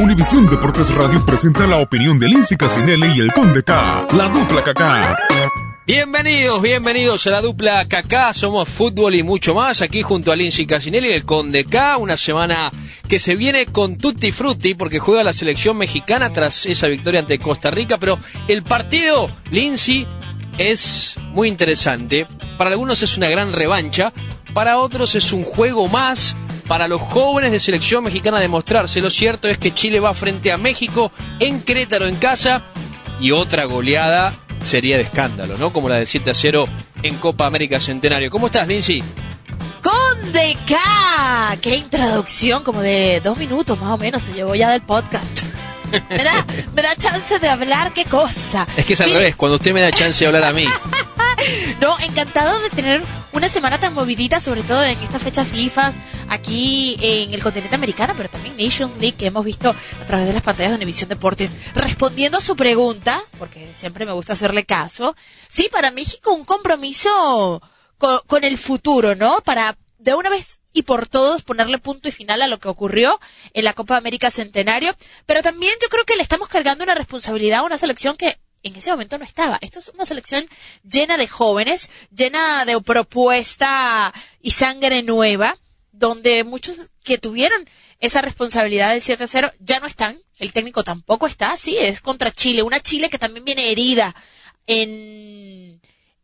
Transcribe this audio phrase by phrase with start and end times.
[0.00, 4.62] Univisión Deportes Radio presenta la opinión de Lindsay Casinelli y el Conde K, la dupla
[4.64, 5.86] KK.
[5.86, 10.66] Bienvenidos, bienvenidos a la dupla KK, somos fútbol y mucho más, aquí junto a Lindsay
[10.66, 12.72] Casinelli y el Conde K, una semana
[13.08, 17.38] que se viene con tutti frutti porque juega la selección mexicana tras esa victoria ante
[17.38, 18.18] Costa Rica, pero
[18.48, 20.08] el partido, Lindsay,
[20.58, 22.26] es muy interesante,
[22.58, 24.12] para algunos es una gran revancha,
[24.54, 26.34] para otros es un juego más
[26.66, 29.00] para los jóvenes de selección mexicana demostrarse.
[29.00, 32.62] Lo cierto es que Chile va frente a México en Querétaro en casa
[33.20, 35.70] y otra goleada sería de escándalo, ¿no?
[35.70, 36.68] Como la de 7 a 0
[37.02, 38.30] en Copa América Centenario.
[38.30, 39.02] ¿Cómo estás, Lindsay?
[39.82, 41.56] Con de K.
[41.60, 45.24] Qué introducción, como de dos minutos más o menos se llevó ya del podcast.
[46.10, 48.66] Me da, me da chance de hablar, qué cosa.
[48.76, 50.66] Es que es al revés, cuando usted me da chance de hablar a mí.
[51.80, 53.02] No, encantado de tener
[53.34, 55.92] una semana tan movidita, sobre todo en esta fecha FIFA,
[56.28, 60.32] aquí en el continente americano, pero también Nations League, que hemos visto a través de
[60.32, 61.50] las pantallas de Univisión Deportes.
[61.74, 65.16] Respondiendo a su pregunta, porque siempre me gusta hacerle caso,
[65.48, 67.60] sí, para México un compromiso
[67.98, 69.40] con, con el futuro, ¿no?
[69.40, 73.18] Para de una vez y por todos ponerle punto y final a lo que ocurrió
[73.52, 74.94] en la Copa América Centenario,
[75.26, 78.74] pero también yo creo que le estamos cargando una responsabilidad a una selección que en
[78.76, 79.58] ese momento no estaba.
[79.60, 80.46] Esto es una selección
[80.82, 85.56] llena de jóvenes, llena de propuesta y sangre nueva,
[85.92, 87.68] donde muchos que tuvieron
[88.00, 90.18] esa responsabilidad del 7 a 0 ya no están.
[90.38, 92.62] El técnico tampoco está, sí, es contra Chile.
[92.62, 94.14] Una Chile que también viene herida
[94.66, 95.80] en,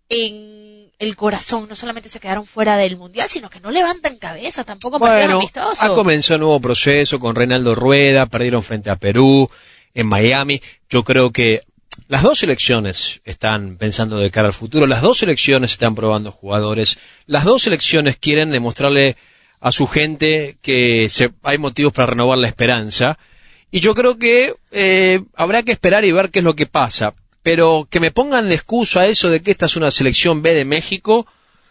[0.09, 1.69] en el corazón.
[1.69, 5.83] No solamente se quedaron fuera del mundial, sino que no levantan cabeza tampoco Bueno, amistosos.
[5.83, 9.49] ha comenzado un nuevo proceso con Reinaldo Rueda, perdieron frente a Perú,
[9.95, 10.63] en Miami.
[10.89, 11.63] Yo creo que
[12.11, 16.99] las dos selecciones están pensando de cara al futuro, las dos selecciones están probando jugadores,
[17.27, 19.17] las dos selecciones quieren demostrarle
[19.61, 23.17] a su gente que se- hay motivos para renovar la esperanza.
[23.71, 27.15] Y yo creo que eh, habrá que esperar y ver qué es lo que pasa.
[27.45, 30.65] Pero que me pongan de excusa eso de que esta es una selección B de
[30.65, 31.27] México.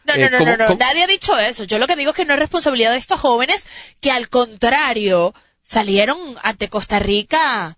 [0.06, 1.66] No, eh, no, no, no, no, nadie ha dicho eso.
[1.66, 3.68] Yo lo que digo es que no es responsabilidad de estos jóvenes
[4.00, 5.34] que al contrario
[5.64, 7.78] salieron ante Costa Rica,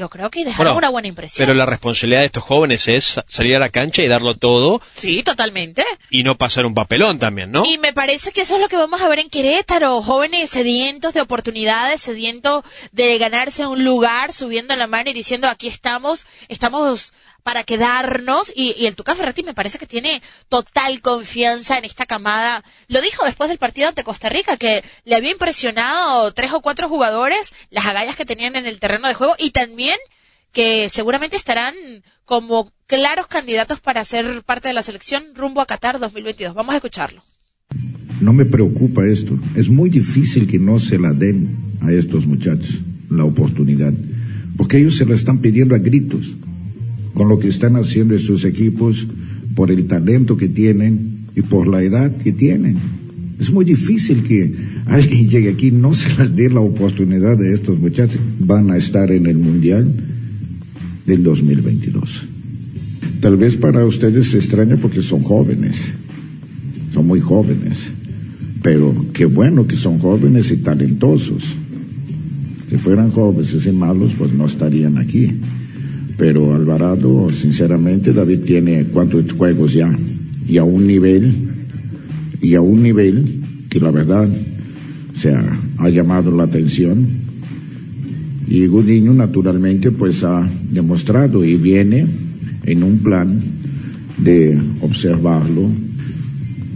[0.00, 1.46] yo creo que dejaron Bueno, una buena impresión.
[1.46, 5.22] Pero la responsabilidad de estos jóvenes es salir a la cancha y darlo todo Sí,
[5.22, 5.84] totalmente.
[6.08, 7.64] y no pasar un papelón también, ¿no?
[7.66, 11.12] Y me parece que eso es lo que vamos a ver en Querétaro, jóvenes sedientos
[11.12, 17.12] de oportunidades, sedientos de ganarse un lugar, subiendo la mano y diciendo aquí estamos, estamos
[17.42, 22.64] para quedarnos y, el Tuca Ferretti me parece que tiene total confianza en esta camada.
[22.88, 26.88] Lo dijo después del partido ante Costa Rica que le había impresionado tres o cuatro
[26.88, 29.96] jugadores las agallas que tenían en el terreno de juego y también
[30.52, 31.74] que seguramente estarán
[32.24, 36.54] como claros candidatos para ser parte de la selección rumbo a Qatar 2022.
[36.54, 37.22] Vamos a escucharlo.
[38.20, 39.38] No me preocupa esto.
[39.54, 43.92] Es muy difícil que no se la den a estos muchachos la oportunidad,
[44.56, 46.26] porque ellos se la están pidiendo a gritos
[47.14, 49.06] con lo que están haciendo estos equipos,
[49.54, 52.76] por el talento que tienen y por la edad que tienen.
[53.38, 54.54] Es muy difícil que
[54.86, 58.20] alguien llegue aquí no se les dé la oportunidad de estos muchachos.
[58.38, 59.90] Van a estar en el Mundial
[61.06, 62.26] del 2022.
[63.20, 65.76] Tal vez para ustedes se extraña porque son jóvenes,
[66.92, 67.78] son muy jóvenes,
[68.62, 71.42] pero qué bueno que son jóvenes y talentosos.
[72.68, 75.32] Si fueran jóvenes y malos, pues no estarían aquí.
[76.20, 79.90] Pero Alvarado, sinceramente, David tiene cuántos juegos ya
[80.46, 81.32] y a un nivel
[82.42, 85.42] y a un nivel que la verdad, o sea,
[85.78, 87.06] ha llamado la atención.
[88.46, 92.04] Y Gudiño, naturalmente, pues ha demostrado y viene
[92.66, 93.40] en un plan
[94.18, 95.70] de observarlo.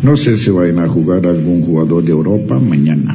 [0.02, 3.14] No sé si vayan a jugar algún jugador de Europa mañana.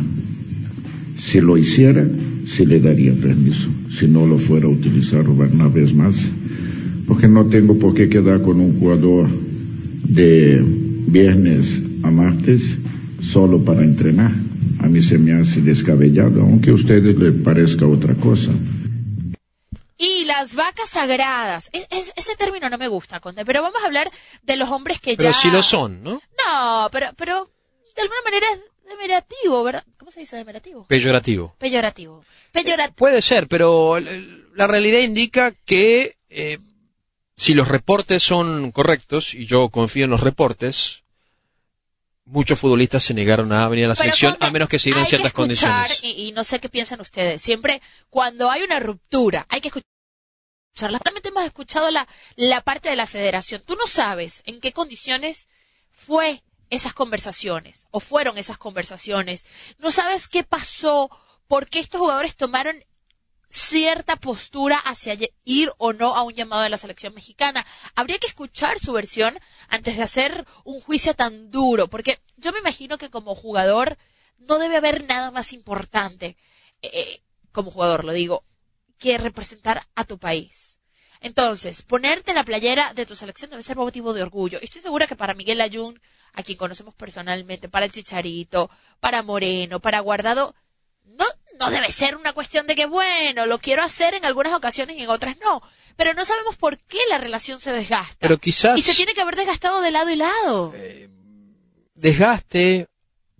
[1.17, 2.07] Si lo hiciera,
[2.45, 3.78] sí le daría permiso.
[3.99, 6.15] Si no lo fuera a utilizar una vez más,
[7.07, 10.63] porque no tengo por qué quedar con un jugador de
[11.07, 12.77] viernes a martes
[13.21, 14.31] solo para entrenar.
[14.81, 18.51] A mí se me hace descabellado, aunque a ustedes les parezca otra cosa.
[19.97, 21.69] Y las vacas sagradas.
[21.73, 24.09] Es- es- ese término no me gusta, Conde, pero vamos a hablar
[24.43, 25.35] de los hombres que Pero ya...
[25.37, 26.13] si lo son, ¿no?
[26.13, 27.49] No, pero, pero
[27.97, 29.83] de alguna manera es demerativo, ¿verdad?
[29.97, 30.85] ¿Cómo se dice demerativo?
[30.87, 31.55] Peyorativo.
[31.57, 32.23] Peyorativo.
[32.51, 32.95] Peyorativo.
[32.95, 34.09] Puede ser, pero l-
[34.55, 36.57] la realidad indica que eh,
[37.35, 41.03] si los reportes son correctos, y yo confío en los reportes,
[42.25, 45.05] muchos futbolistas se negaron a venir a la Pero, selección a menos que se dieran
[45.05, 46.03] ciertas que escuchar, condiciones.
[46.03, 47.41] Y, y no sé qué piensan ustedes.
[47.41, 50.99] Siempre, cuando hay una ruptura, hay que escucharla.
[50.99, 53.63] También hemos escuchado la, la parte de la federación.
[53.65, 55.47] Tú no sabes en qué condiciones
[55.91, 59.45] fue esas conversaciones o fueron esas conversaciones.
[59.77, 61.09] No sabes qué pasó,
[61.47, 62.83] por qué estos jugadores tomaron
[63.49, 67.65] cierta postura hacia ir o no a un llamado de la selección mexicana.
[67.95, 72.59] Habría que escuchar su versión antes de hacer un juicio tan duro, porque yo me
[72.59, 73.97] imagino que como jugador
[74.37, 76.37] no debe haber nada más importante,
[76.81, 77.21] eh,
[77.51, 78.43] como jugador lo digo,
[78.99, 80.68] que representar a tu país.
[81.21, 84.59] Entonces, ponerte la playera de tu selección debe ser motivo de orgullo.
[84.61, 85.99] Y estoy segura que para Miguel Ayun,
[86.33, 88.69] a quien conocemos personalmente, para el Chicharito,
[88.99, 90.55] para Moreno, para Guardado,
[91.05, 91.25] no,
[91.59, 95.01] no debe ser una cuestión de que, bueno, lo quiero hacer en algunas ocasiones y
[95.01, 95.61] en otras no.
[95.97, 98.15] Pero no sabemos por qué la relación se desgasta.
[98.19, 100.73] Pero quizás Y se tiene que haber desgastado de lado y lado.
[101.95, 102.87] desgaste,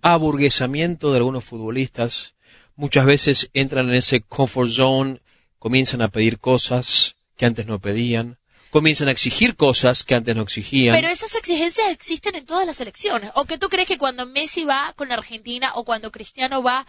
[0.01, 2.33] aburguesamiento de algunos futbolistas,
[2.75, 5.21] muchas veces entran en ese comfort zone,
[5.59, 8.37] comienzan a pedir cosas que antes no pedían,
[8.69, 10.93] comienzan a exigir cosas que antes no exigían.
[10.95, 13.31] Pero esas exigencias existen en todas las elecciones.
[13.33, 16.85] ¿O que tú crees que cuando Messi va con Argentina o cuando Cristiano va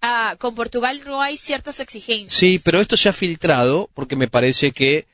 [0.00, 2.32] ah, con Portugal no hay ciertas exigencias?
[2.32, 5.06] Sí, pero esto se ha filtrado porque me parece que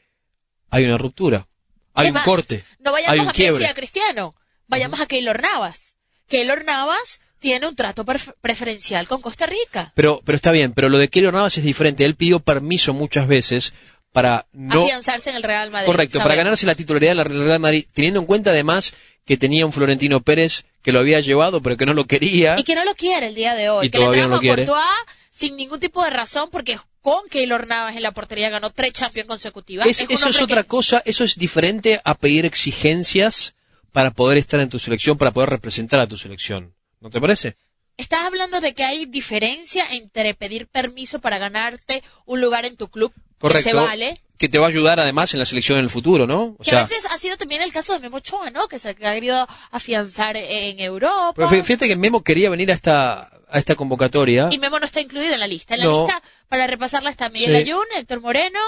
[0.71, 1.49] hay una ruptura,
[1.95, 3.65] hay Es un más, corte, No vayamos hay un a Messi quiebre.
[3.65, 4.35] y a Cristiano.
[4.69, 5.97] Vayamos a Keylor Navas.
[6.29, 9.93] Keylor Navas tiene un trato pref- preferencial con Costa Rica.
[9.95, 12.05] Pero, pero está bien, pero lo de Keylor Navas es diferente.
[12.05, 13.75] Él pidió permiso muchas veces
[14.17, 14.81] para no...
[14.85, 15.85] Afianzarse en el Real Madrid.
[15.85, 18.95] Correcto, para ganarse la titularidad del Real Madrid, teniendo en cuenta además
[19.27, 22.55] que tenía un Florentino Pérez que lo había llevado pero que no lo quería.
[22.57, 23.89] Y que no lo quiere el día de hoy.
[23.89, 25.07] Y que le todavía no trajo lo a quiere.
[25.31, 29.29] Sin ningún tipo de razón porque con Keylor Navas en la portería ganó tres Champions
[29.29, 29.87] consecutivas.
[29.87, 33.55] Es- eso es otra que- cosa, eso es diferente a pedir exigencias
[33.93, 36.75] para poder estar en tu selección, para poder representar a tu selección.
[37.01, 37.57] ¿No te parece?
[37.99, 42.89] Estás hablando de que hay diferencia entre pedir permiso para ganarte un lugar en tu
[42.89, 43.65] club Correcto.
[43.65, 44.23] que se vale.
[44.39, 46.57] Que te va a ayudar además en la selección en el futuro, ¿no?
[46.59, 48.69] O Que a veces ha sido también el caso de Memo Ochoa, ¿no?
[48.69, 51.33] Que se ha querido afianzar en Europa.
[51.35, 54.49] pero fí- fíjate que Memo quería venir a esta, a esta convocatoria.
[54.51, 55.75] Y Memo no está incluido en la lista.
[55.75, 56.03] En la No.
[56.05, 57.57] lista, para repasarla, está Miguel Sí.
[57.57, 58.59] Ayun, Héctor Moreno,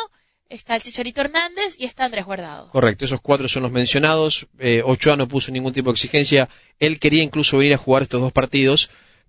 [0.49, 2.69] está el Chicharito Hernández y está Andrés Guardado.
[2.71, 4.47] Correcto, esos cuatro son los mencionados.
[4.59, 6.49] Eh, Ochoa no puso ningún tipo de exigencia.
[6.79, 8.89] Él quería incluso venir a jugar estos dos partidos,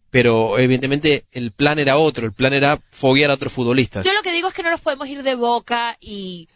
[0.09, 2.25] pero evidentemente el plan era otro.
[2.25, 4.05] El plan era foguear a otros futbolistas.
[4.05, 6.47] Yo lo que digo es que no nos podemos ir de boca y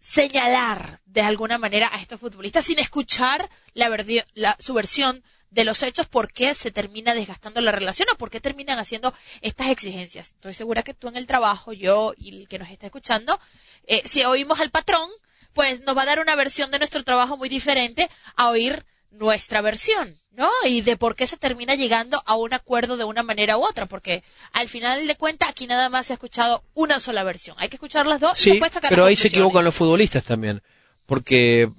[0.00, 5.64] señalar de alguna manera a estos futbolistas sin escuchar la verdi- la- su versión de
[5.64, 9.12] los hechos, por qué se termina desgastando la relación o por qué terminan haciendo
[9.42, 10.28] estas exigencias.
[10.32, 13.38] Estoy segura que tú en el trabajo, yo y el que nos está escuchando,
[13.86, 15.10] eh, si oímos al patrón,
[15.52, 19.60] pues nos va a dar una versión de nuestro trabajo muy diferente a oír nuestra
[19.60, 20.48] versión, ¿no?
[20.66, 23.86] Y de por qué se termina llegando a un acuerdo de una manera u otra,
[23.86, 24.22] porque
[24.52, 27.56] al final de cuentas aquí nada más se ha escuchado una sola versión.
[27.58, 30.24] Hay que escuchar las dos y Sí, después sacar pero ahí se equivocan los futbolistas
[30.24, 30.62] también,
[31.06, 31.70] porque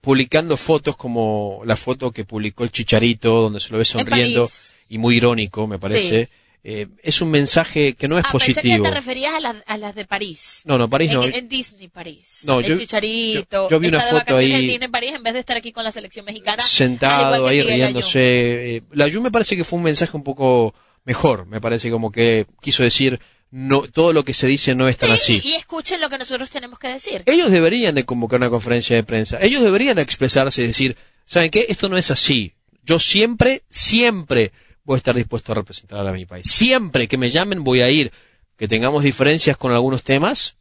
[0.00, 4.48] publicando fotos como la foto que publicó el Chicharito, donde se lo ve sonriendo
[4.88, 6.28] y muy irónico, me parece,
[6.66, 8.84] eh, es un mensaje que no es Ah, pensé que positivo.
[8.84, 10.62] te referías a las, a las de París.
[10.64, 11.22] No, no, París en, no.
[11.24, 12.40] en Disney París.
[12.44, 13.64] No, el yo- Chicharito.
[13.64, 15.84] yo- yo vi una foto ahí- en Disney París en vez de estar aquí con
[15.84, 16.62] la selección mexicana.
[16.62, 18.76] sentado ahí riéndose.
[18.76, 20.74] Eh, La Jun me parece que fue un mensaje un poco
[21.04, 23.20] mejor, me parece como que quiso decir
[23.50, 25.48] no todo lo que se dice no es tan Sí, así.
[25.50, 27.22] y escuchen lo que nosotros tenemos que decir.
[27.26, 29.38] Ellos deberían de convocar una conferencia de prensa.
[29.40, 30.96] Ellos deberían de expresarse y decir,
[31.26, 31.66] ¿saben qué?
[31.68, 32.54] Esto no es así.
[32.82, 34.50] Yo siempre, siempre
[34.84, 36.46] voy a estar dispuesto a representar a mi país.
[36.50, 38.12] Siempre que me llamen voy a ir.
[38.56, 40.56] Que tengamos diferencias con algunos temas,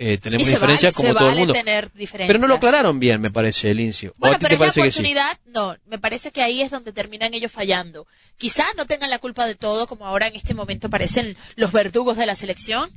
[0.00, 1.52] eh, tenemos diferencias vale, como todo el mundo.
[1.52, 1.90] tener.
[2.12, 4.14] Pero no lo aclararon bien, me parece, el Incio.
[4.20, 4.98] ¿O a ti pero te es la parece que sí?
[4.98, 8.06] oportunidad, no, me parece que ahí es donde terminan ellos fallando.
[8.36, 12.16] Quizás no tengan la culpa de todo, como ahora en este momento parecen los verdugos
[12.16, 12.88] de la selección.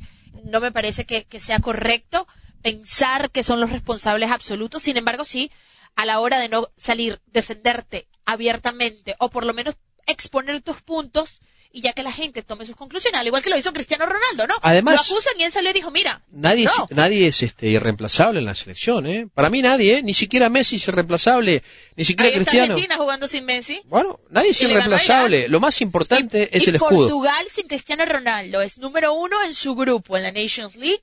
[0.46, 2.28] No me parece que, que sea correcto
[2.62, 4.84] pensar que son los responsables absolutos.
[4.84, 5.52] Sin embargo, sí,
[5.96, 9.76] a la hora de no salir, defenderte abiertamente o por lo menos
[10.08, 11.42] exponer tus puntos
[11.74, 14.46] y ya que la gente tome sus conclusiones, al igual que lo hizo Cristiano Ronaldo,
[14.46, 14.56] ¿no?
[14.62, 16.72] Además- lo acusan y él salió y dijo, mira, Nadie, no.
[16.90, 19.28] es, nadie es este irreemplazable en la selección, ¿eh?
[19.34, 20.04] Para mí nadie, ¿eh?
[20.04, 21.64] Ni siquiera Messi es irreemplazable,
[21.96, 22.74] ni siquiera Ahí está Cristiano.
[22.74, 23.80] Argentina jugando sin Messi.
[23.86, 25.48] Bueno, nadie es irreemplazable.
[25.48, 26.98] Lo más importante Y- es y el escudo.
[27.08, 31.02] Portugal sin Cristiano Ronaldo es número uno en su grupo en la Nations League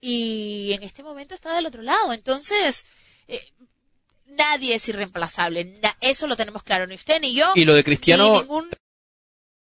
[0.00, 2.12] y en este momento está del otro lado.
[2.12, 2.84] Entonces,
[3.28, 3.40] eh,
[4.36, 5.80] nadie es irreemplazable.
[6.00, 7.46] Eso lo tenemos claro, ni usted ni yo.
[7.54, 8.70] Y lo de Cristiano ningún-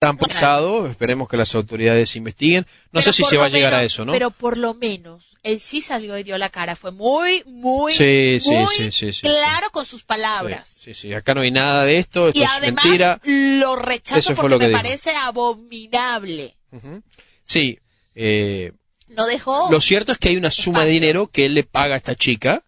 [0.01, 2.65] tan pasado, esperemos que las autoridades investiguen.
[2.93, 4.13] No pero sé si se va a llegar a eso, ¿no?
[4.13, 6.77] Pero por lo menos, él sí salió y dio la cara.
[6.77, 10.69] Fue muy, muy, Sí, muy sí, sí, sí, claro con sus palabras.
[10.81, 13.19] Sí, sí, acá no hay nada de esto, esto Y es además mentira.
[13.25, 14.77] lo rechazo Eso porque lo me dijo.
[14.81, 16.55] parece abominable.
[16.71, 17.01] Ujú.
[17.43, 17.79] Sí,
[18.15, 18.71] eh,
[19.09, 21.95] No dejó lo cierto es que hay una suma de dinero que él le paga
[21.95, 22.63] a esta chica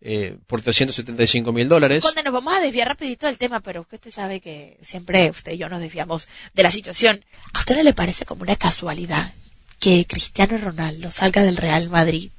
[0.00, 2.02] eh, por 375 mil dólares.
[2.02, 5.52] Conde, nos vamos a desviar rapidito del tema, pero que usted sabe que siempre usted
[5.52, 7.24] y yo nos desviamos de la situación.
[7.52, 9.32] ¿A usted no le parece como una casualidad
[9.78, 12.30] que Cristiano Ronaldo salga del Real Madrid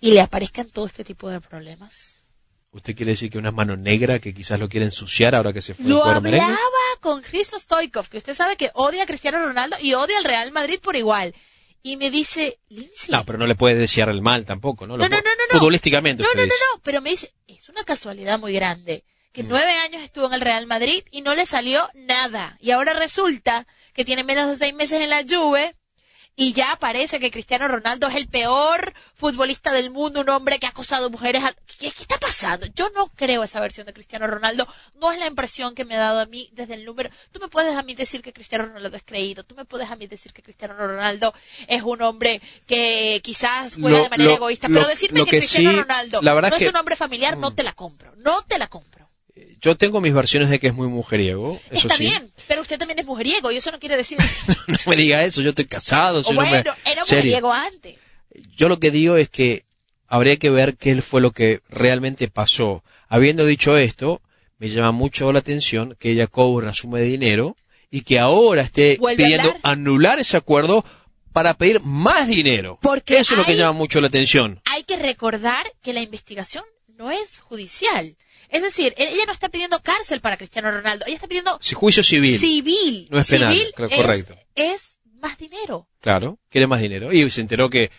[0.00, 2.22] y le aparezcan todo este tipo de problemas?
[2.72, 5.72] ¿Usted quiere decir que una mano negra que quizás lo quiere ensuciar ahora que se
[5.72, 6.44] fue Lo merengue?
[6.44, 6.60] hablaba
[7.00, 10.52] con Christo Stoikov, que usted sabe que odia a Cristiano Ronaldo y odia al Real
[10.52, 11.34] Madrid por igual.
[11.86, 13.10] Y me dice, Lindsay.
[13.12, 14.96] No, pero no le puede desear el mal tampoco, ¿no?
[14.96, 15.58] Lo No, no, no, no.
[15.58, 19.04] Futbolísticamente No, no, no, no, pero me dice, es una casualidad muy grande.
[19.32, 19.48] Que Mm.
[19.48, 22.56] nueve años estuvo en el Real Madrid y no le salió nada.
[22.60, 25.76] Y ahora resulta que tiene menos de seis meses en la Juve
[26.38, 30.66] y ya parece que Cristiano Ronaldo es el peor futbolista del mundo, un hombre que
[30.66, 31.42] ha acosado mujeres.
[31.42, 32.66] al- ¿Qué, qué está pasando?
[32.76, 34.68] Yo no creo esa versión de Cristiano Ronaldo.
[35.00, 37.08] No es la impresión que me ha dado a mí desde el número.
[37.32, 39.44] Tú me puedes a mí decir que Cristiano Ronaldo es creído.
[39.44, 41.32] Tú me puedes a mí decir que Cristiano Ronaldo
[41.66, 44.68] es un hombre que quizás juega Lo- de manera lo- egoísta.
[44.68, 46.68] lo- Pero decirme que, que Cristiano sí, Ronaldo la no es que- Mm.
[46.68, 48.14] un hombre familiar, no te la compro.
[48.16, 49.08] No te la compro.
[49.60, 52.04] Yo tengo mis versiones de que es muy mujeriego, eso Está sí.
[52.04, 54.18] bien, pero usted también es mujeriego y eso no quiere decir...
[54.68, 57.96] no me diga eso, yo estoy casado, o soy un hombre bueno, era mujeriego antes.
[58.56, 59.64] Yo lo que digo es que
[60.06, 62.82] habría que ver qué fue lo que realmente pasó.
[63.08, 64.20] Habiendo dicho esto,
[64.58, 67.56] me llama mucho la atención que ella cobra una suma de dinero
[67.90, 70.84] y que ahora esté ¿Vuelve a pidiendo anular ese acuerdo
[71.32, 72.78] para pedir más dinero.
[72.80, 74.60] Porque eso es lo que llama mucho la atención.
[74.64, 76.64] Hay que recordar que la investigación
[76.96, 78.16] no es judicial.
[78.50, 81.74] Es decir, e-, ella no está pidiendo cárcel para Cristiano Ronaldo, ella está pidiendo Si
[81.74, 83.08] juicio civil, civil.
[83.10, 84.34] No es penal, Civil es- correcto.
[84.54, 85.88] Es más dinero.
[86.00, 87.12] claro, quiere más dinero.
[87.12, 87.90] Y se enteró que,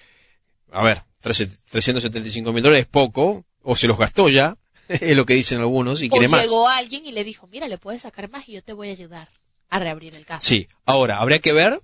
[0.72, 5.26] a ver, 13 375 mil dólares es poco, o se los gastó ya, es lo
[5.26, 6.44] que dicen algunos, y o quiere más.
[6.44, 8.92] llegó alguien y le dijo, mira, le puedes sacar más y yo te voy a
[8.92, 9.30] ayudar
[9.70, 10.48] a reabrir el caso.
[10.48, 11.80] Sí, ahora, habría que ver.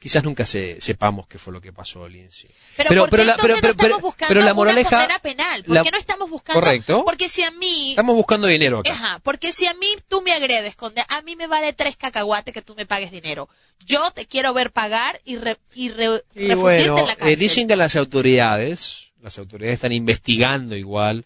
[0.00, 2.48] Quizás nunca se, sepamos qué fue lo que pasó, Lindsay.
[2.76, 5.18] Pero, Pero- ¿por qué pero la- pero- no estamos buscando pero la una moraleja- condena
[5.18, 5.64] penal?
[5.64, 6.60] ¿Por la- qué no estamos buscando?
[6.60, 7.04] Correcto.
[7.04, 7.90] Porque si a mí...
[7.90, 8.92] Estamos buscando dinero acá.
[8.92, 12.54] Ajá, porque si a mí tú me agredes, con a mí me vale tres cacahuates
[12.54, 13.48] que tú me pagues dinero.
[13.84, 17.28] Yo te quiero ver pagar y, re- y re- Y bueno, en la cárcel.
[17.32, 21.24] eh, dicen que las autoridades, las autoridades están investigando igual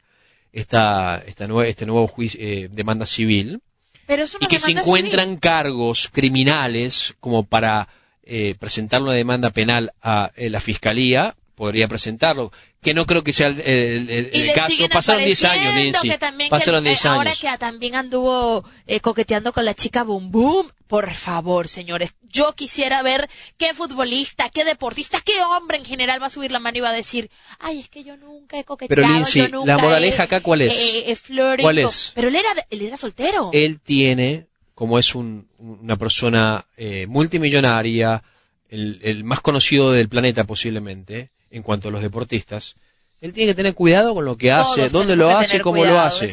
[0.50, 3.61] esta, esta nueva, este nuevo juicio, eh, demanda civil
[4.07, 5.41] Pero una y que demanda encuentran civil.
[5.41, 7.88] cargos criminales como para
[8.25, 12.52] eh, presentar una demanda penal a eh, la fiscalía, podría presentarlo.
[12.81, 14.88] Que no creo que sea el, el- el- Y el le caso.
[14.93, 16.09] Pasaron 10 años, Nancy.
[16.11, 17.17] que Pasaron el- eh, 10 años.
[17.19, 20.67] Ahora que también anduvo eh, coqueteando con la chica Boom Boom.
[20.88, 22.11] Por favor, señores.
[22.23, 26.59] Yo quisiera ver qué futbolista, qué deportista, qué hombre en general va a subir la
[26.59, 29.00] mano y va a decir, ay, es que yo nunca he coqueteado.
[29.02, 30.76] Pero, Lindsay, yo nunca la moraleja he- acá, ¿cuál es?
[30.79, 31.64] eh, eh, florido".
[31.64, 32.11] ¿Cuál es?
[32.17, 33.50] Pero él era, él era soltero.
[33.52, 34.49] él tiene,
[34.83, 38.21] como es un- una persona eh, multimillonaria,
[38.69, 42.75] el, el más conocido del planeta posiblemente, en cuanto a los deportistas,
[43.21, 45.99] él tiene que tener cuidado con lo que hace, Todos dónde lo hace, cómo cuidado,
[45.99, 46.27] lo hace.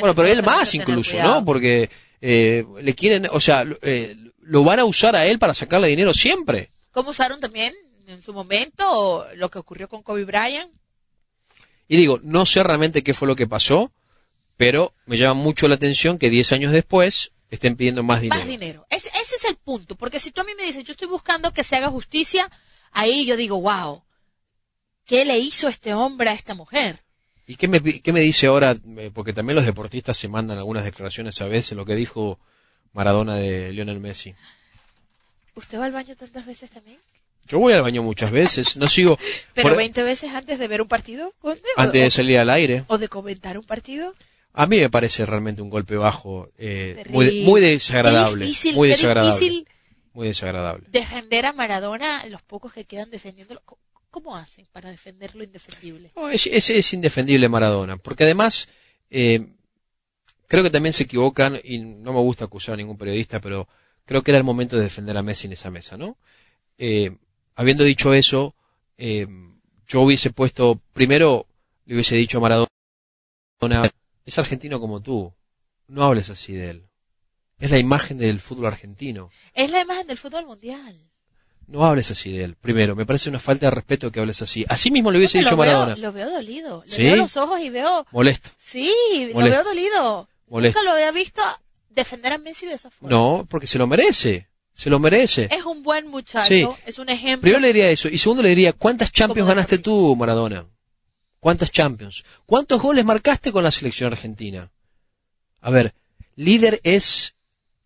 [0.00, 1.34] Bueno, pero él más incluso, cuidado.
[1.40, 1.44] ¿no?
[1.44, 1.90] Porque
[2.22, 5.88] eh, le quieren, o sea, lo- eh, lo van a usar a él para sacarle
[5.88, 6.70] dinero siempre.
[6.90, 7.74] ¿Cómo usaron también
[8.06, 10.70] en su momento lo que ocurrió con Kobe Bryant?
[11.86, 13.92] Y digo, no sé realmente qué fue lo que pasó,
[14.56, 18.38] pero me llama mucho la atención que 10 años después estén pidiendo más dinero.
[18.40, 18.86] Más dinero.
[18.90, 19.96] Es- ese es el punto.
[19.96, 22.50] Porque si tú a mí me dices, yo estoy buscando que se haga justicia,
[22.92, 24.02] ahí yo digo, wow,
[25.06, 27.00] ¿qué le hizo este hombre a esta mujer?
[27.46, 28.74] ¿Y qué me, qué me dice ahora?
[28.96, 32.38] Eh, Porque también los deportistas se mandan algunas declaraciones a veces, lo que dijo
[32.92, 34.34] Maradona de Lionel Messi.
[35.54, 36.98] ¿Usted va al baño tantas veces también?
[37.46, 39.18] Yo voy al baño muchas veces, no sigo
[39.54, 41.34] ¿Pero por- 20 veces antes de ver un partido?
[41.76, 42.84] Antes de salir al aire.
[42.88, 44.14] ¿O de comentar un partido?
[44.56, 48.88] A mí me parece realmente un golpe bajo, eh, muy, muy desagradable, Qué difícil, muy
[48.88, 49.68] qué desagradable, difícil
[50.12, 50.86] muy desagradable.
[50.90, 53.60] defender a Maradona, los pocos que quedan defendiéndolo.
[53.64, 53.80] ¿Cómo,
[54.10, 56.12] cómo hacen para defender lo indefendible?
[56.14, 58.68] No, es, es- es indefendible Maradona, porque además
[59.10, 59.44] eh,
[60.46, 63.66] creo que también se equivocan y no me gusta acusar a ningún periodista, pero
[64.04, 66.16] creo que era el momento de defender a Messi en esa mesa, ¿no?
[66.78, 67.16] Eh,
[67.56, 68.54] habiendo dicho eso,
[68.98, 69.26] eh,
[69.88, 71.46] yo hubiese puesto, primero
[71.86, 73.90] le hubiese dicho a Maradona,
[74.24, 75.32] es argentino como tú,
[75.88, 76.86] no hables así de él.
[77.58, 79.30] Es la imagen del fútbol argentino.
[79.54, 80.96] Es la imagen del fútbol mundial.
[81.66, 82.56] No hables así de él.
[82.56, 84.66] Primero, me parece una falta de respeto que hables así.
[84.68, 85.96] Así mismo le hubiese Lo dicho veo- Maradona.
[85.96, 86.82] Lo veo dolido.
[86.86, 87.02] Le ¿Sí?
[87.04, 88.06] veo los ojos y veo...
[88.10, 88.90] Molesto, Sí,
[89.32, 90.28] lo veo dolido.
[90.48, 90.78] molesto.
[90.80, 91.40] Nunca lo había visto
[91.88, 93.16] defender a Messi de esa forma.
[93.16, 94.48] No, porque se lo merece.
[94.74, 95.48] Se lo merece.
[95.52, 96.66] Es un buen muchacho, Sí.
[96.84, 97.42] es un ejemplo.
[97.42, 98.08] Primero le diría eso.
[98.08, 100.66] Y segundo le diría, ¿cuántas Champions ganaste tú, Maradona?
[101.44, 102.24] ¿Cuántas Champions?
[102.46, 104.70] ¿Cuántos goles marcaste con la selección argentina?
[105.60, 105.92] A ver,
[106.36, 107.34] líder es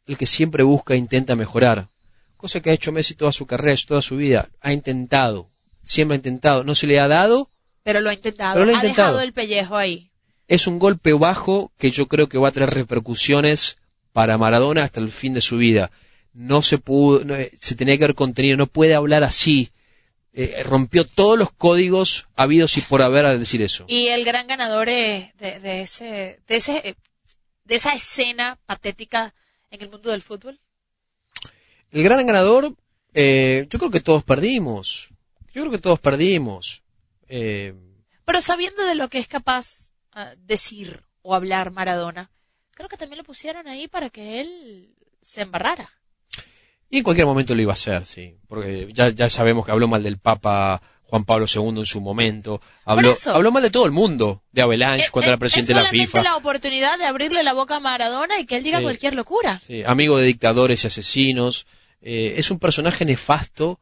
[0.07, 1.89] el que siempre busca e intenta mejorar.
[2.37, 4.49] Cosa que ha hecho Messi toda su carrera, toda su vida.
[4.61, 5.51] Ha intentado.
[5.83, 6.63] Siempre ha intentado.
[6.63, 7.51] No se le ha dado.
[7.83, 8.55] Pero lo ha intentado.
[8.55, 9.09] Pero lo ha ha intentado.
[9.09, 10.13] dejado el pellejo ahí.
[10.47, 13.77] Es un golpe bajo que yo creo que va a traer repercusiones
[14.13, 15.91] para Maradona hasta el fin de su vida.
[16.33, 19.73] No se pudo, no, eh, se tenía que haber contenido, no puede hablar así
[20.41, 23.85] eh, rompió todos los códigos habidos y por haber al decir eso.
[23.89, 26.95] Y el gran ganador eh, de, de ese, de ese, eh,
[27.65, 29.35] de esa escena patética
[29.71, 30.61] en el mundo del fútbol.
[31.91, 32.77] El gran ganador,
[33.15, 35.09] eh, yo creo que todos perdimos.
[35.53, 36.83] Yo creo que todos perdimos.
[37.29, 37.75] Eh,
[38.25, 42.31] Pero sabiendo de lo que es capaz ah, decir o hablar Maradona,
[42.75, 45.91] creo que también lo pusieron ahí para que él se embarrara.
[46.91, 48.37] Y en cualquier momento lo iba a hacer, sí.
[48.49, 52.61] Porque ya, ya sabemos que habló mal del Papa Juan Pablo II en su momento.
[52.85, 54.43] Habló, habló mal de todo el mundo.
[54.53, 56.23] De Avalanche Eh, cuando eh, era presidente es de la FIFA.
[56.23, 58.85] la oportunidad de abrirle la boca a Maradona y que él diga Sí.
[58.85, 59.59] cualquier locura.
[59.67, 61.67] Sí, amigo de dictadores y asesinos.
[62.03, 63.81] Eh, es un personaje nefasto,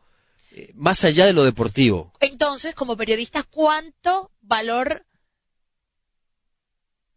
[0.53, 2.13] eh, más allá de lo deportivo.
[2.21, 5.05] Entonces, como periodista, ¿cuánto valor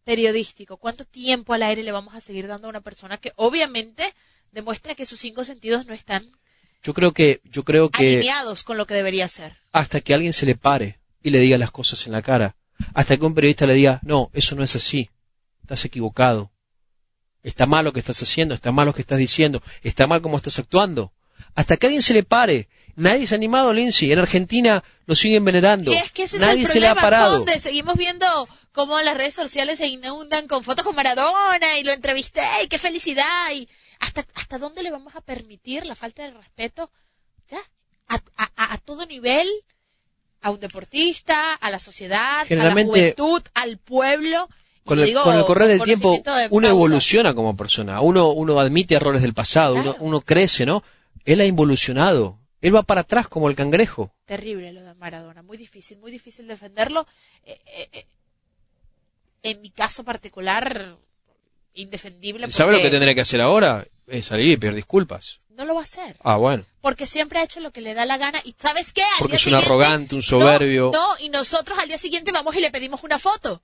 [0.04, 4.12] periodístico, cuánto tiempo al aire le vamos a seguir dando a una persona que obviamente
[4.52, 6.30] demuestra que sus cinco sentidos no están
[6.82, 9.56] Yo creo que, yo creo que alineados con lo que debería ser?
[9.72, 12.56] hasta que alguien se le pare y le diga las cosas en la cara,
[12.94, 15.10] hasta que un periodista le diga, no, eso no es así,
[15.62, 16.50] estás equivocado,
[17.42, 20.36] está mal lo que estás haciendo, está mal lo que estás diciendo, está mal cómo
[20.36, 21.12] estás actuando,
[21.54, 22.68] hasta que alguien se le pare.
[22.96, 24.12] Nadie se ha animado, Lindsay.
[24.12, 25.92] En Argentina lo siguen venerando.
[25.92, 27.38] Y es que ese Nadie es el se le ha parado.
[27.38, 27.58] Conde.
[27.58, 28.26] Seguimos viendo
[28.72, 32.78] cómo las redes sociales se inundan con fotos con Maradona y lo entrevisté y qué
[32.78, 33.52] felicidad.
[33.54, 33.68] y
[34.00, 36.90] ¿Hasta, hasta dónde le vamos a permitir la falta de respeto?
[37.48, 37.58] Ya,
[38.08, 39.46] a, a- a- todo nivel,
[40.40, 44.48] a un deportista, a la sociedad, Generalmente- a la juventud, al pueblo.
[44.84, 48.00] Con el, digo con el correr del tiempo, de uno evoluciona como persona.
[48.00, 49.90] Uno, uno admite errores del pasado, Claro.
[49.96, 50.82] uno, uno crece, ¿no?
[51.24, 52.38] Él ha involucionado.
[52.62, 54.12] Él va para atrás como el cangrejo.
[54.24, 57.06] Terrible lo de Maradona, muy difícil, muy difícil defenderlo.
[57.44, 58.06] Eh, eh, eh,
[59.42, 60.96] en mi caso particular,
[61.80, 62.50] indefendible.
[62.52, 63.86] ¿Sabe lo que tendría que hacer ahora?
[64.06, 65.38] Es salir y pedir disculpas.
[65.50, 66.16] No lo va a hacer.
[66.22, 66.64] Ah, bueno.
[66.80, 68.40] Porque siempre ha hecho lo que le da la gana.
[68.44, 69.02] ¿Y sabes qué?
[69.02, 70.90] Al Porque es un arrogante, un soberbio.
[70.92, 73.62] No, no, y nosotros al día siguiente vamos y le pedimos una foto.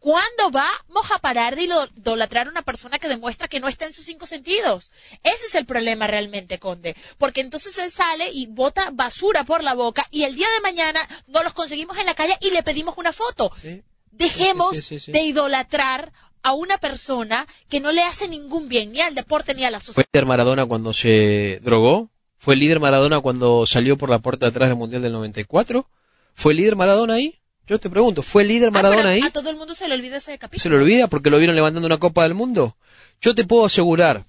[0.00, 3.86] ¿Cuándo vamos a parar de ido- idolatrar a una persona que demuestra que no está
[3.86, 4.90] en sus cinco sentidos?
[5.22, 6.96] Ese es el problema realmente, Conde.
[7.18, 11.00] Porque entonces él sale y bota basura por la boca y el día de mañana
[11.28, 13.52] no los conseguimos en la calle y le pedimos una foto.
[13.60, 13.80] Sí.
[14.10, 15.12] Dejemos sí, sí.
[15.12, 19.64] de idolatrar a una persona que no le hace ningún bien, ni al deporte ni
[19.64, 20.06] a la ¿Fue sociedad.
[20.12, 22.10] líder Maradona cuando se drogó?
[22.36, 25.88] ¿Fue líder Maradona cuando salió por la puerta de atrás del Mundial del 94?
[26.34, 27.38] ¿Fue líder Maradona ahí?
[27.68, 29.20] Yo te pregunto, ¿fue líder Ah, Maradona ahí?
[29.24, 30.62] A todo el mundo se le olvida ese capítulo.
[30.62, 32.76] ¿Se lo olvida porque lo vieron levantando una Copa del Mundo?
[33.20, 34.24] Yo te puedo asegurar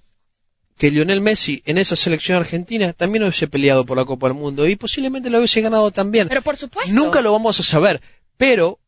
[0.78, 4.68] que Lionel Messi en esa selección argentina también hubiese peleado por la Copa del Mundo
[4.68, 6.28] y posiblemente lo hubiese ganado también.
[6.28, 6.92] Pero por supuesto.
[6.94, 8.00] Nunca lo vamos a saber,
[8.36, 8.78] pero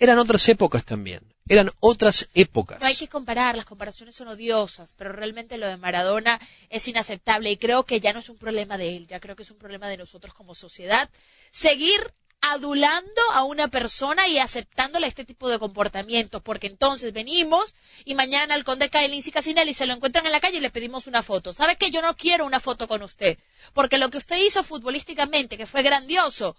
[0.00, 1.20] eran otras épocas también.
[1.48, 2.80] Eran otras épocas.
[2.80, 7.50] No hay que comparar, las comparaciones son odiosas, pero realmente lo de Maradona es inaceptable
[7.50, 9.58] y creo que ya no es un problema de él, ya creo que es un
[9.58, 11.10] problema de nosotros como sociedad.
[11.50, 17.74] Seguir adulando a una persona y aceptándole este tipo de comportamientos, porque entonces venimos
[18.04, 20.70] y mañana el conde Caelin y Casinelli se lo encuentran en la calle y le
[20.70, 21.52] pedimos una foto.
[21.52, 21.90] ¿Sabe qué?
[21.92, 23.38] Yo no quiero una foto con usted,
[23.72, 26.56] porque lo que usted hizo futbolísticamente, que fue grandioso,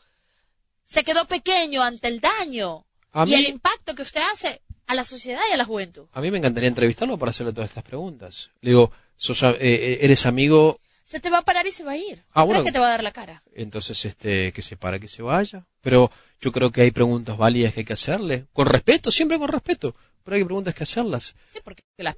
[0.86, 4.62] se quedó pequeño ante el daño A y mí- el impacto que usted hace
[4.93, 6.06] a la sociedad y a la juventud.
[6.13, 8.49] A mí me encantaría entrevistarlo para hacerle todas estas preguntas.
[8.62, 11.91] Le digo, sos, eh, eh, eres amigo, Se te va a parar y se va
[11.91, 12.23] a ir.
[12.29, 12.63] Ah, ¿Crees bueno.
[12.63, 13.43] que te va a dar la cara?
[13.53, 15.65] entonces este, que se para, que se vaya.
[15.82, 16.10] Pero
[16.41, 18.45] yo creo que hay preguntas válidas que hay que hacerle.
[18.53, 19.95] Con respeto, siempre con respeto.
[20.23, 21.36] Pero hay preguntas que hacerlas.
[21.51, 22.15] Sí, porque las,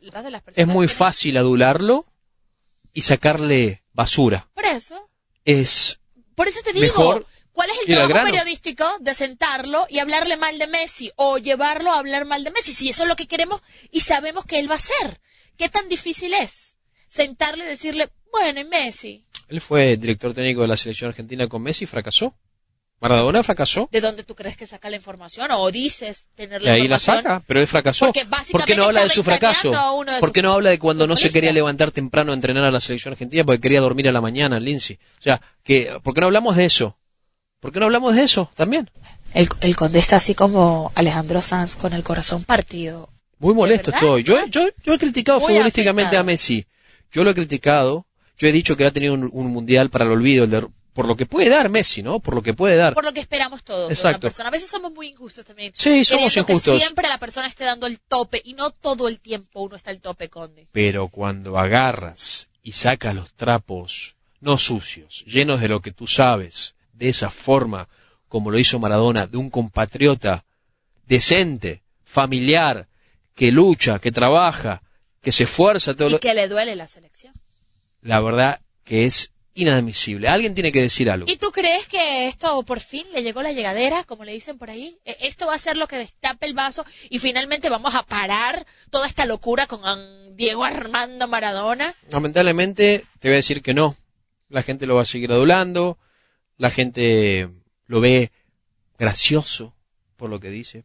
[0.00, 2.06] las de las Es personas muy tienen- fácil adularlo
[2.94, 4.48] y sacarle basura.
[4.54, 5.10] Por eso,
[5.44, 5.98] Es
[6.34, 7.26] por eso te digo, Mejor
[7.58, 11.98] ¿cuál es el trabajo periodístico de sentarlo y hablarle mal de Messi o llevarlo a
[11.98, 12.72] hablar mal de Messi?
[12.72, 15.20] Si eso es lo que queremos y sabemos que él va a hacer.
[15.56, 16.76] ¿Qué tan difícil es?
[17.08, 21.60] Sentarle y decirle, bueno, y Messi, Él fue director técnico de la selección argentina con
[21.60, 22.32] Messi y fracasó.
[23.00, 23.88] Maradona fracasó.
[23.90, 25.50] ¿de dónde tú crees que saca la información?
[25.50, 28.06] ¿O dices tener Y la ahí la saca, pero él fracasó.
[28.06, 29.70] Porque ¿Por básicamente qué no habla de su fracaso?
[29.70, 32.70] de ¿Por qué no habla de cuando no se quería levantar temprano a entrenar a
[32.70, 34.98] la selección argentina porque quería dormir a la mañana, Lindsay?
[35.18, 36.96] O sea, que, ¿por qué no hablamos de eso?
[37.60, 38.90] ¿Por qué no hablamos de eso también?
[39.34, 43.10] El, el conde está así como Alejandro Sanz con el corazón partido.
[43.38, 44.22] Muy molesto estoy.
[44.22, 46.20] Yo, yo, yo he criticado Muy futbolísticamente afectado.
[46.22, 46.66] a Messi.
[47.12, 48.06] Yo lo he criticado.
[48.38, 51.06] Yo he dicho que ha tenido un, un mundial para el olvido, el de- por
[51.06, 52.18] lo que puede dar Messi, ¿no?
[52.18, 52.94] Por lo que puede dar.
[52.94, 53.82] Por lo que esperamos todos.
[53.82, 54.20] de una Exacto.
[54.22, 54.48] persona.
[54.48, 55.72] A veces somos muy injustos también.
[55.74, 56.74] Sí, somos injustos.
[56.74, 59.90] Que siempre la persona esté dando el tope y no todo el tiempo uno está
[59.90, 60.66] al tope, Conde.
[60.72, 66.74] Pero cuando agarras y sacas los trapos, no sucios, llenos de lo que tú sabes,
[66.98, 67.88] de esa forma,
[68.28, 70.44] como lo hizo Maradona, de un compatriota
[71.06, 72.88] decente, familiar,
[73.34, 74.82] que lucha, que trabaja,
[75.22, 76.20] que se esfuerza todo Y lo...
[76.20, 77.32] que le duele la selección.
[78.02, 80.28] La verdad que es inadmisible.
[80.28, 81.30] Alguien tiene que decir algo.
[81.30, 84.70] ¿Y tú crees que esto por fin le llegó la llegadera, como le dicen por
[84.70, 84.98] ahí?
[85.04, 88.66] ¿E- ¿Esto va a ser lo que destape el vaso y finalmente vamos a parar
[88.90, 91.94] toda esta locura con Diego Armando Maradona?
[92.10, 93.96] Lamentablemente, te voy a decir que no.
[94.48, 95.98] La gente lo va a seguir adulando.
[96.58, 97.48] La gente
[97.86, 98.30] lo ve
[98.98, 99.74] gracioso
[100.16, 100.84] por lo que dice.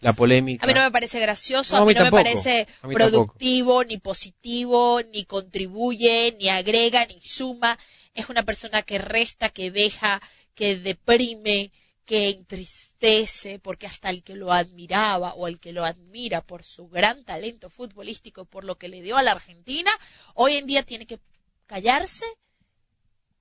[0.00, 0.64] La polémica.
[0.64, 2.22] A mí no me parece gracioso, No, a mí no me tampoco.
[2.22, 7.76] parece A mí productivo, ni positivo, ni contribuye, ni agrega, ni suma.
[8.14, 10.22] Es una persona que resta, que deja,
[10.54, 11.72] que deprime,
[12.04, 16.88] que entristece, porque hasta el que lo admiraba o el que lo admira por su
[16.88, 19.90] gran talento futbolístico, por lo que le dio a la Argentina,
[20.34, 21.18] hoy en día tiene que
[21.66, 22.24] callarse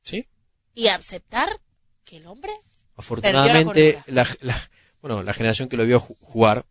[0.02, 0.28] ¿Sí?
[0.74, 1.62] y aceptar
[2.08, 2.52] que el hombre
[2.96, 4.70] Afortunadamente, la la, la-
[5.02, 6.66] bueno, la generación que lo vio ju- jugar,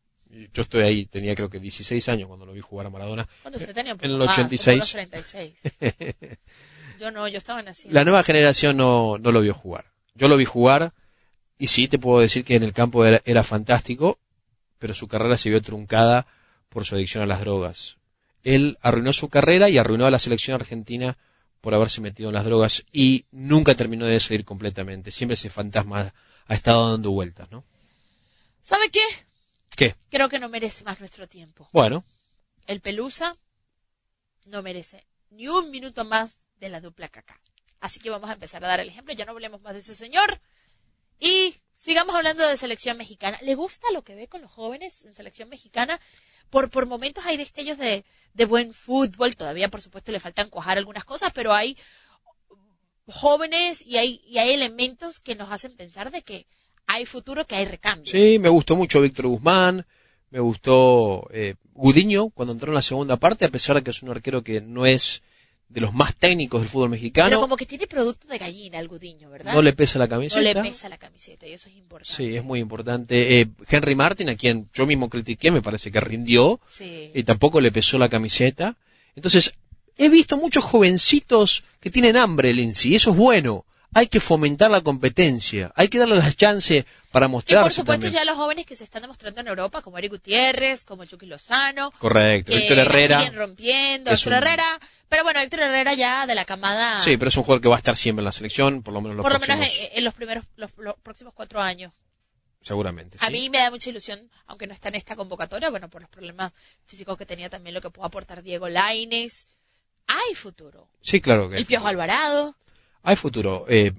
[0.52, 3.28] yo estoy ahí, tenía creo que 16 años cuando lo vi jugar a Maradona.
[3.42, 4.78] cuando usted tenía En el más, como 86.
[4.78, 5.54] los 36.
[6.98, 7.94] Yo no, yo estaba naciendo.
[7.94, 9.84] La nueva generación no, no lo vio jugar.
[10.14, 10.94] Yo lo vi jugar
[11.58, 14.18] y sí te puedo decir que en el campo era, era fantástico,
[14.78, 16.26] pero su carrera se vio truncada
[16.70, 17.98] por su adicción a las drogas.
[18.44, 21.18] Él arruinó su carrera y arruinó a la selección argentina
[21.66, 25.10] por haberse metido en las drogas y nunca terminó de salir completamente.
[25.10, 26.14] Siempre ese fantasma
[26.46, 27.64] ha estado dando vueltas, ¿no?
[28.62, 29.02] ¿Sabe qué?
[29.74, 29.96] ¿Qué?
[30.08, 31.68] Creo que no merece más nuestro tiempo.
[31.72, 32.04] Bueno,
[32.68, 33.36] El Pelusa
[34.44, 37.40] no merece ni un minuto más de la dupla caca.
[37.80, 39.12] Así que vamos a empezar a dar el ejemplo.
[39.12, 40.40] Ya no hablemos más de ese señor.
[41.18, 43.40] Y sigamos hablando de selección mexicana.
[43.42, 45.98] ¿Le gusta lo que ve con los jóvenes en selección mexicana?
[46.50, 48.04] Por, por momentos hay destellos de,
[48.34, 49.36] de buen fútbol.
[49.36, 51.76] Todavía, por supuesto, le faltan cuajar algunas cosas, pero hay
[53.08, 56.46] jóvenes y hay, y hay elementos que nos hacen pensar de que
[56.86, 58.10] hay futuro, que hay recambio.
[58.10, 59.86] sí, me gustó mucho Víctor Guzmán,
[60.30, 64.02] me gustó eh, Gudiño cuando entró en la segunda parte, a pesar de que es
[64.02, 65.22] un arquero que no es
[65.68, 68.86] de los más técnicos del fútbol Pero mexicano, como que tiene producto de gallina el
[68.88, 69.52] gudiño, ¿verdad?
[69.52, 70.40] no le pesa la No camiseta.
[70.40, 72.12] le pesa la camiseta y eso es importante.
[72.14, 73.40] Sí, es muy importante.
[73.40, 77.10] Eh, Henry Martin, a quien yo mismo critiqué, me parece que rindió Sí.
[77.14, 78.76] y tampoco le pesó la camiseta.
[79.16, 79.54] Entonces,
[79.98, 83.64] he visto muchos jovencitos que tienen hambre, Lindsay, y eso es bueno.
[83.94, 86.84] Hay que fomentar la competencia, hay que darle las chances
[87.16, 88.12] para Y mostrarse por supuesto también.
[88.12, 91.90] ya los jóvenes que se están demostrando en Europa, como Eric Gutiérrez, como Chucky Lozano,
[91.92, 93.18] Correcto, la Herrera.
[93.20, 97.30] siguen rompiendo, Héctor un- Herrera, pero bueno, Héctor Herrera ya de la camada, Sí, pero
[97.30, 99.24] es un jugador que va a estar siempre en la selección, por lo menos los
[99.24, 101.90] por lo menos en, en los primeros, los, los próximos cuatro años.
[102.60, 103.16] seguramente.
[103.20, 106.10] A mí me da mucha ilusión, aunque no está en esta convocatoria, bueno, por los
[106.10, 106.52] problemas
[106.84, 109.46] físicos que tenía también lo que puede aportar Diego Laines.
[110.06, 110.88] Hay futuro.
[111.00, 112.56] Sí, claro que El Piojo Alvarado.
[113.02, 113.64] hay futuro.
[113.68, 113.92] Eh,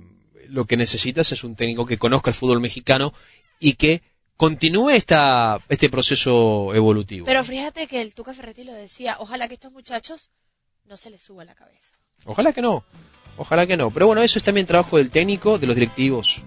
[0.49, 3.13] lo que necesitas es un técnico que conozca el fútbol mexicano
[3.59, 4.01] y que
[4.37, 7.25] continúe esta, este proceso evolutivo.
[7.25, 10.29] Pero fíjate que el Tuca Ferretti lo decía, ojalá que estos muchachos
[10.85, 11.95] no se les suba la cabeza.
[12.25, 12.83] Ojalá que no.
[13.37, 13.91] Ojalá que no.
[13.91, 16.41] Pero bueno, eso es también trabajo del técnico, de los directivos,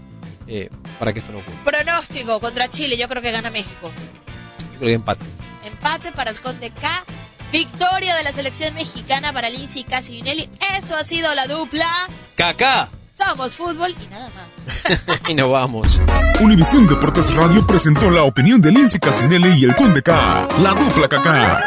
[0.46, 1.64] eh, para que esto no ocurra.
[1.64, 3.90] Pronóstico contra Chile, yo creo que gana México.
[4.72, 5.24] Yo creo que empate.
[5.64, 7.04] Empate para el Conde K.
[7.52, 10.48] Victoria de la selección mexicana para Lindsay Casinelli.
[10.76, 12.08] Esto ha sido la dupla.
[12.36, 12.88] ¡Cacá!
[13.20, 15.20] Somos fútbol y nada más.
[15.28, 16.00] y nos vamos.
[16.40, 20.48] Univisión Deportes Radio presentó la opinión de Lindsay Casinelli y el Conde K.
[20.62, 21.64] La dupla Kaká.